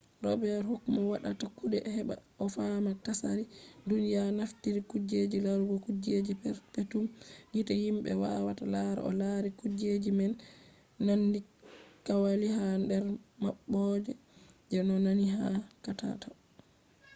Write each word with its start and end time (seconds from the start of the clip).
robet 0.23 0.61
huk 0.69 0.83
mo 0.93 1.01
waɗata 1.11 1.45
kuɗe 1.57 1.77
heɓa 1.95 2.15
o 2.43 2.45
fama 2.55 2.91
tsari 3.03 3.43
duniya 3.89 4.21
naftiri 4.37 4.81
kuje 4.89 5.19
larugo 5.45 5.75
kujeji 5.85 6.33
perpetum 6.43 7.05
gite 7.53 7.73
himɓe 7.83 8.11
wawata 8.23 8.63
lara 8.73 9.01
o 9.09 9.11
lari 9.21 9.49
kuje 9.59 9.89
je 10.03 10.11
nandi 11.05 11.39
kwali 12.05 12.47
ha 12.57 12.67
nder 12.83 13.03
maɓɓode 13.43 14.11
je 14.69 14.77
ɗo 14.87 14.95
nandi 15.05 15.25
ba 15.39 15.49
katako 15.83 16.29